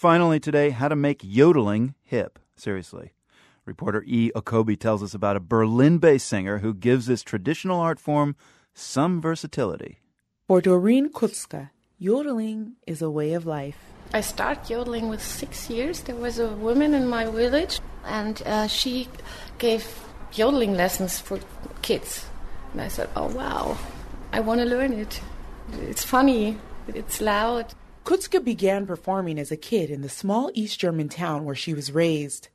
Finally, 0.00 0.40
today, 0.40 0.70
how 0.70 0.88
to 0.88 0.96
make 0.96 1.20
yodeling 1.22 1.94
hip. 2.02 2.38
Seriously. 2.56 3.12
Reporter 3.66 4.02
E. 4.06 4.30
Okobi 4.34 4.74
tells 4.74 5.02
us 5.02 5.12
about 5.12 5.36
a 5.36 5.40
Berlin 5.40 5.98
based 5.98 6.26
singer 6.26 6.60
who 6.60 6.72
gives 6.72 7.04
this 7.04 7.22
traditional 7.22 7.78
art 7.78 8.00
form 8.00 8.34
some 8.72 9.20
versatility. 9.20 9.98
For 10.48 10.62
Doreen 10.62 11.10
Kutzke, 11.12 11.68
yodeling 11.98 12.76
is 12.86 13.02
a 13.02 13.10
way 13.10 13.34
of 13.34 13.44
life. 13.44 13.76
I 14.14 14.22
started 14.22 14.70
yodeling 14.70 15.10
with 15.10 15.22
six 15.22 15.68
years. 15.68 16.00
There 16.00 16.16
was 16.16 16.38
a 16.38 16.48
woman 16.48 16.94
in 16.94 17.06
my 17.06 17.26
village, 17.26 17.78
and 18.06 18.40
uh, 18.46 18.68
she 18.68 19.06
gave 19.58 19.86
yodeling 20.32 20.72
lessons 20.72 21.20
for 21.20 21.40
kids. 21.82 22.24
And 22.72 22.80
I 22.80 22.88
said, 22.88 23.10
Oh, 23.14 23.26
wow, 23.26 23.76
I 24.32 24.40
want 24.40 24.62
to 24.62 24.66
learn 24.66 24.94
it. 24.94 25.20
It's 25.74 26.04
funny, 26.04 26.56
it's 26.88 27.20
loud. 27.20 27.74
Kutzke 28.04 28.42
began 28.42 28.86
performing 28.86 29.38
as 29.38 29.50
a 29.50 29.56
kid 29.56 29.90
in 29.90 30.02
the 30.02 30.08
small 30.08 30.50
East 30.54 30.80
German 30.80 31.08
town 31.08 31.44
where 31.44 31.54
she 31.54 31.74
was 31.74 31.92
raised. 31.92 32.48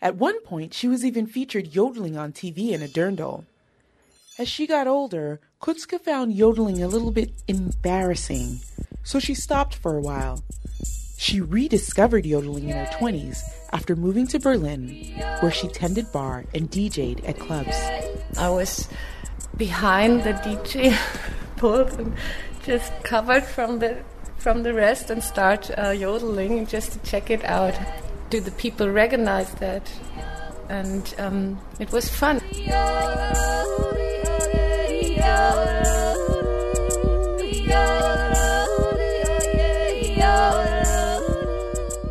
At 0.00 0.16
one 0.16 0.40
point, 0.42 0.74
she 0.74 0.88
was 0.88 1.04
even 1.04 1.26
featured 1.26 1.74
yodeling 1.74 2.16
on 2.16 2.32
TV 2.32 2.70
in 2.70 2.82
a 2.82 2.88
dirndl. 2.88 3.44
As 4.38 4.48
she 4.48 4.66
got 4.66 4.86
older, 4.86 5.40
Kutzke 5.60 6.00
found 6.00 6.34
yodeling 6.34 6.82
a 6.82 6.88
little 6.88 7.10
bit 7.10 7.32
embarrassing, 7.48 8.60
so 9.02 9.18
she 9.18 9.34
stopped 9.34 9.74
for 9.74 9.96
a 9.96 10.00
while. 10.00 10.42
She 11.18 11.40
rediscovered 11.40 12.26
yodeling 12.26 12.68
in 12.68 12.76
her 12.76 12.90
20s 12.98 13.38
after 13.72 13.94
moving 13.94 14.26
to 14.28 14.40
Berlin, 14.40 14.88
where 15.40 15.52
she 15.52 15.68
tended 15.68 16.10
bar 16.10 16.44
and 16.52 16.70
DJ'd 16.70 17.24
at 17.24 17.38
clubs. 17.38 17.76
I 18.36 18.48
was 18.50 18.88
behind 19.56 20.24
the 20.24 20.32
DJ 20.32 20.96
booth 21.58 21.98
and 21.98 22.16
just 22.64 22.92
covered 23.04 23.44
from 23.44 23.78
the 23.78 24.02
from 24.42 24.64
the 24.64 24.74
rest 24.74 25.08
and 25.08 25.22
start 25.22 25.70
uh, 25.78 25.90
yodeling 25.90 26.66
just 26.66 26.90
to 26.92 26.98
check 27.08 27.30
it 27.30 27.44
out. 27.44 27.74
Do 28.28 28.40
the 28.40 28.50
people 28.50 28.90
recognize 28.90 29.52
that? 29.54 29.88
And 30.68 31.14
um, 31.18 31.60
it 31.78 31.92
was 31.92 32.08
fun. 32.08 32.40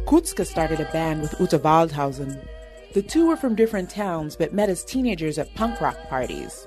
Kutzke 0.05 0.45
started 0.45 0.79
a 0.79 0.89
band 0.93 1.21
with 1.21 1.37
Uta 1.39 1.59
Waldhausen. 1.59 2.47
The 2.93 3.01
two 3.01 3.27
were 3.27 3.37
from 3.37 3.55
different 3.55 3.89
towns 3.89 4.37
but 4.37 4.53
met 4.53 4.69
as 4.69 4.85
teenagers 4.85 5.37
at 5.37 5.53
punk 5.55 5.81
rock 5.81 5.97
parties. 6.07 6.65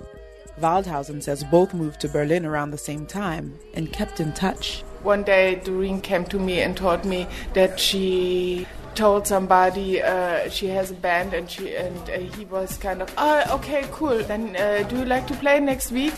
Waldhausen 0.61 1.23
says 1.23 1.43
both 1.45 1.73
moved 1.73 2.01
to 2.03 2.09
Berlin 2.09 2.45
around 2.45 2.71
the 2.71 2.79
same 2.79 3.07
time 3.07 3.59
and 3.73 3.93
kept 3.93 4.21
in 4.21 4.33
touch. 4.35 4.85
One 5.05 5.23
day, 5.23 5.61
Doreen 5.63 6.01
came 6.01 6.25
to 6.27 6.39
me 6.39 6.63
and 6.63 6.75
told 6.75 7.05
me 7.05 7.27
that 7.53 7.79
she 7.79 8.67
told 8.95 9.27
somebody 9.27 10.03
uh, 10.03 10.49
she 10.49 10.69
has 10.69 10.91
a 10.91 10.95
band 10.95 11.35
and 11.35 11.51
she 11.51 11.77
and 11.77 11.99
uh, 12.09 12.19
he 12.37 12.47
was 12.47 12.79
kind 12.79 13.03
of 13.03 13.13
oh 13.19 13.45
okay 13.57 13.85
cool. 13.93 14.23
Then 14.23 14.57
uh, 14.57 14.83
do 14.89 14.99
you 14.99 15.05
like 15.05 15.27
to 15.27 15.35
play 15.35 15.61
next 15.61 15.93
week? 15.93 16.15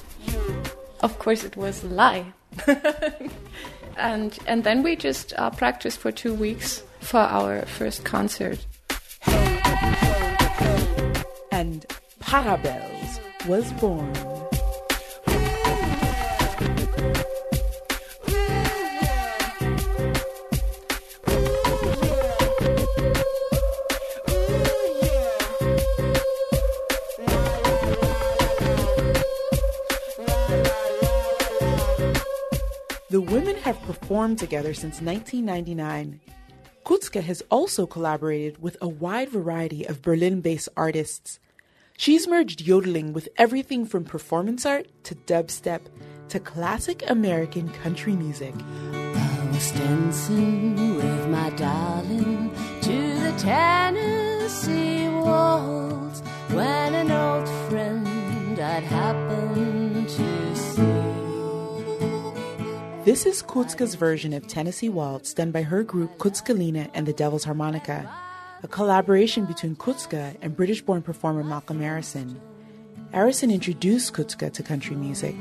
Of 1.01 1.19
course 1.19 1.43
it 1.43 1.57
was 1.57 1.83
a 1.85 1.89
lie. 1.89 2.33
And 3.99 4.39
and 4.47 4.63
then 4.63 4.83
we 4.83 4.95
just 4.95 5.33
uh, 5.39 5.51
practiced 5.51 5.99
for 5.99 6.13
two 6.13 6.35
weeks 6.35 6.83
for 7.01 7.21
our 7.21 7.63
first 7.65 8.05
concert. 8.05 8.65
And 11.51 11.87
parabels 12.21 13.21
was 13.47 13.73
born 13.75 14.13
The 33.09 33.21
women 33.21 33.55
have 33.59 33.81
performed 33.83 34.41
together 34.41 34.75
since 34.75 35.01
1999. 35.01 36.21
Kutzke 36.85 37.23
has 37.23 37.41
also 37.53 37.87
collaborated 37.87 38.61
with 38.61 38.77
a 38.81 38.89
wide 38.89 39.29
variety 39.29 39.85
of 39.85 40.03
Berlin 40.03 40.41
based 40.41 40.69
artists. 40.77 41.39
She's 41.97 42.27
merged 42.27 42.63
yodeling 42.63 43.13
with 43.13 43.29
everything 43.37 43.87
from 43.87 44.03
performance 44.05 44.67
art 44.67 44.89
to 45.05 45.15
dubstep 45.15 45.83
to 46.31 46.41
classic 46.41 47.09
American 47.09 47.69
country 47.69 48.15
music. 48.15 48.55
I 48.93 49.51
was 49.53 49.71
dancing 49.71 50.97
with 50.97 51.29
my 51.29 51.51
darling 51.51 52.51
to 52.83 53.21
the 53.21 53.35
Tennessee 53.39 55.09
waltz 55.11 56.23
when 56.51 56.95
an 56.95 57.13
old 57.13 57.49
friend 57.71 58.59
I'd 58.59 58.83
happened 58.83 60.09
to. 60.09 60.56
This 63.07 63.25
is 63.25 63.41
Kutzke's 63.41 63.95
version 63.95 64.33
of 64.33 64.49
Tennessee 64.49 64.89
Waltz 64.89 65.33
done 65.33 65.53
by 65.53 65.63
her 65.63 65.85
group 65.85 66.19
Kutzkalina 66.19 66.91
and 66.93 67.07
the 67.07 67.13
Devil's 67.13 67.45
Harmonica, 67.45 68.13
a 68.65 68.67
collaboration 68.67 69.45
between 69.45 69.77
Kutzke 69.77 70.35
and 70.43 70.57
British 70.57 70.83
born 70.83 71.03
performer 71.03 71.45
Malcolm 71.45 71.79
Arison. 71.79 72.35
Arison 73.15 73.53
introduced 73.53 74.13
Kutzke 74.13 74.53
to 74.53 74.63
country 74.65 74.97
music. 74.97 75.37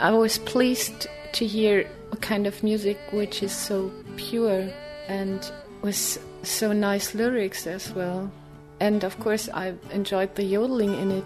I 0.00 0.10
was 0.10 0.38
pleased 0.38 1.06
to 1.34 1.46
hear 1.46 1.88
a 2.10 2.16
kind 2.16 2.48
of 2.48 2.64
music 2.64 2.98
which 3.12 3.44
is 3.44 3.52
so 3.52 3.92
pure 4.16 4.68
and 5.06 5.40
with 5.82 6.18
so 6.42 6.72
nice 6.72 7.14
lyrics 7.14 7.68
as 7.68 7.92
well. 7.92 8.32
And 8.80 9.04
of 9.04 9.18
course, 9.20 9.48
I 9.52 9.74
enjoyed 9.92 10.34
the 10.34 10.42
yodeling 10.42 10.94
in 10.94 11.10
it. 11.10 11.24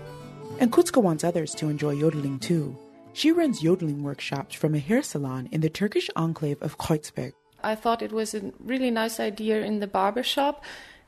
And 0.61 0.71
Kutzke 0.73 1.03
wants 1.03 1.25
others 1.25 1.55
to 1.55 1.69
enjoy 1.69 1.93
yodeling 1.93 2.39
too. 2.39 2.77
She 3.13 3.31
runs 3.31 3.63
yodeling 3.63 4.03
workshops 4.03 4.57
from 4.57 4.75
a 4.75 4.81
hair 4.81 5.03
salon 5.03 5.49
in 5.53 5.61
the 5.61 5.71
Turkish 5.71 6.11
enclave 6.17 6.61
of 6.61 6.79
Kreuzberg. 6.79 7.33
I 7.63 7.77
thought 7.77 8.03
it 8.03 8.13
was 8.13 8.35
a 8.35 8.53
really 8.59 8.91
nice 8.91 9.21
idea 9.21 9.63
in 9.63 9.81
the 9.81 9.87
barber 9.87 10.23
shop. 10.23 10.65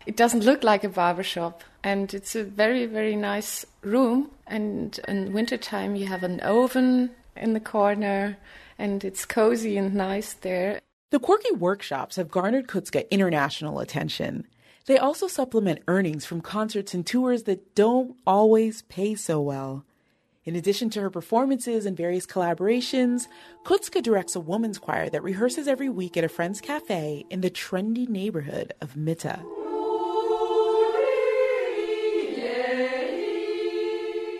It 0.06 0.16
doesn't 0.16 0.44
look 0.44 0.62
like 0.62 0.84
a 0.84 0.88
barber 0.88 1.24
shop, 1.24 1.64
and 1.82 2.14
it's 2.14 2.36
a 2.36 2.44
very, 2.44 2.86
very 2.86 3.16
nice 3.16 3.66
room. 3.82 4.30
And 4.46 4.98
in 5.08 5.32
wintertime, 5.32 5.96
you 5.96 6.06
have 6.06 6.22
an 6.22 6.38
oven 6.40 7.10
in 7.36 7.52
the 7.52 7.60
corner, 7.60 8.38
and 8.78 9.04
it's 9.04 9.26
cozy 9.26 9.76
and 9.76 9.94
nice 9.94 10.32
there. 10.32 10.80
The 11.10 11.18
quirky 11.18 11.52
workshops 11.52 12.16
have 12.16 12.30
garnered 12.30 12.68
Kutzke 12.68 13.10
international 13.10 13.80
attention. 13.80 14.46
They 14.86 14.98
also 14.98 15.26
supplement 15.26 15.82
earnings 15.88 16.24
from 16.24 16.40
concerts 16.40 16.94
and 16.94 17.04
tours 17.04 17.42
that 17.44 17.74
don't 17.74 18.16
always 18.24 18.82
pay 18.82 19.16
so 19.16 19.40
well. 19.40 19.84
In 20.44 20.54
addition 20.54 20.90
to 20.90 21.00
her 21.00 21.10
performances 21.10 21.86
and 21.86 21.96
various 21.96 22.24
collaborations, 22.24 23.26
Kutzke 23.64 24.00
directs 24.00 24.36
a 24.36 24.40
woman's 24.40 24.78
choir 24.78 25.10
that 25.10 25.24
rehearses 25.24 25.66
every 25.66 25.88
week 25.88 26.16
at 26.16 26.22
a 26.22 26.28
friend's 26.28 26.60
cafe 26.60 27.24
in 27.30 27.40
the 27.40 27.50
trendy 27.50 28.08
neighborhood 28.08 28.74
of 28.80 28.94
Mitte. 28.94 29.42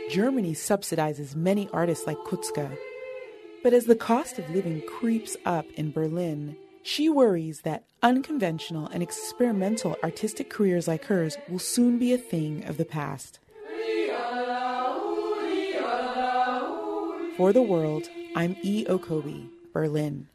Germany 0.08 0.54
subsidizes 0.54 1.34
many 1.34 1.68
artists 1.72 2.06
like 2.06 2.18
Kutzke. 2.18 2.78
But 3.64 3.72
as 3.72 3.86
the 3.86 3.96
cost 3.96 4.38
of 4.38 4.48
living 4.50 4.80
creeps 4.82 5.36
up 5.44 5.66
in 5.74 5.90
Berlin, 5.90 6.56
she 6.86 7.08
worries 7.08 7.62
that 7.62 7.84
unconventional 8.00 8.86
and 8.86 9.02
experimental 9.02 9.96
artistic 10.04 10.48
careers 10.48 10.86
like 10.86 11.04
hers 11.06 11.36
will 11.48 11.58
soon 11.58 11.98
be 11.98 12.12
a 12.12 12.18
thing 12.18 12.64
of 12.64 12.76
the 12.76 12.84
past. 12.84 13.40
For 17.36 17.52
the 17.52 17.62
world, 17.62 18.08
I'm 18.36 18.56
E. 18.62 18.84
Okobi, 18.84 19.48
Berlin. 19.72 20.28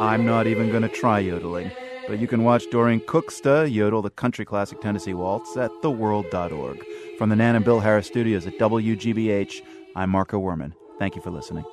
I'm 0.00 0.26
not 0.26 0.46
even 0.48 0.68
going 0.70 0.82
to 0.82 0.88
try 0.88 1.20
yodeling, 1.20 1.70
but 2.08 2.18
you 2.18 2.26
can 2.26 2.42
watch 2.42 2.68
Doreen 2.70 3.00
Kutzke 3.00 3.72
yodel 3.72 4.02
the 4.02 4.10
country 4.10 4.44
classic 4.44 4.80
Tennessee 4.80 5.14
Waltz 5.14 5.56
at 5.56 5.70
theworld.org. 5.82 6.84
From 7.16 7.30
the 7.30 7.36
Nan 7.36 7.54
and 7.54 7.64
Bill 7.64 7.80
Harris 7.80 8.08
studios 8.08 8.46
at 8.46 8.58
WGBH, 8.58 9.62
I'm 9.94 10.10
Marco 10.10 10.40
Werman. 10.40 10.72
Thank 10.98 11.14
you 11.14 11.22
for 11.22 11.30
listening. 11.30 11.64